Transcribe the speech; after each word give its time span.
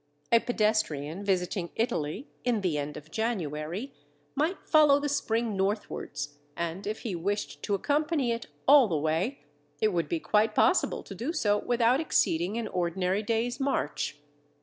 A 0.31 0.39
pedestrian 0.39 1.23
visiting 1.23 1.69
Italy 1.75 2.27
in 2.43 2.61
the 2.61 2.79
end 2.79 2.97
of 2.97 3.11
January 3.11 3.93
might 4.33 4.57
follow 4.67 4.99
the 4.99 5.07
spring 5.07 5.55
northwards, 5.55 6.39
and 6.57 6.87
if 6.87 7.01
he 7.01 7.13
wished 7.15 7.61
to 7.61 7.75
accompany 7.75 8.31
it 8.31 8.47
all 8.67 8.87
the 8.87 8.97
way, 8.97 9.41
it 9.79 9.89
would 9.89 10.09
be 10.09 10.19
quite 10.19 10.55
possible 10.55 11.03
to 11.03 11.13
do 11.13 11.31
so 11.31 11.59
without 11.59 11.99
exceeding 12.01 12.57
an 12.57 12.67
ordinary 12.69 13.21
day's 13.21 13.59
march. 13.59 14.17